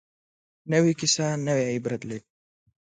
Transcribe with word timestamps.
نوې 0.71 0.93
کیسه 0.99 1.27
نوې 1.47 1.65
عبرت 1.73 2.01
لري 2.09 2.21